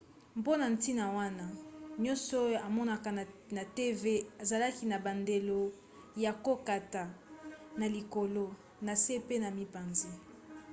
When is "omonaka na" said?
2.67-3.63